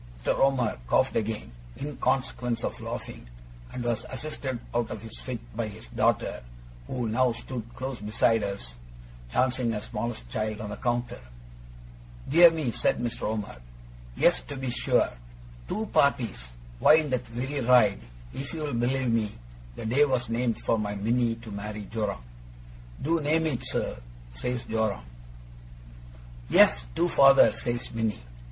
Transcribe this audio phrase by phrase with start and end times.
[0.25, 0.33] Mr.
[0.39, 3.27] Omer coughed again, in consequence of laughing,
[3.71, 6.41] and was assisted out of his fit by his daughter,
[6.87, 8.73] who now stood close beside us,
[9.31, 11.19] dancing her smallest child on the counter.
[12.27, 13.27] 'Dear me!' said Mr.
[13.27, 13.57] Omer.
[14.17, 15.11] 'Yes, to be sure.
[15.67, 16.47] Two parties!
[16.79, 17.99] Why, in that very ride,
[18.33, 19.31] if you'll believe me,
[19.75, 22.23] the day was named for my Minnie to marry Joram.
[22.99, 24.01] "Do name it, sir,"
[24.33, 25.05] says Joram.
[26.49, 28.23] "Yes, do, father," says Minnie.